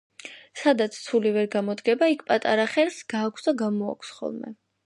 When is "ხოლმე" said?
4.19-4.57